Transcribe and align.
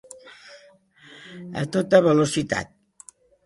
A 1.63 1.67
tota 1.77 2.03
velocitat. 2.09 2.77